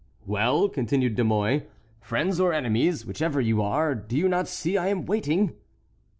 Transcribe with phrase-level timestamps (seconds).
[0.25, 1.61] "Well," continued De Mouy,
[1.99, 5.53] "friends or enemies, whichever you are, do you not see I am waiting?"